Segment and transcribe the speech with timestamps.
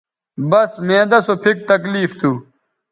[0.49, 2.31] بس معدہ سو پھک تکلیف تھو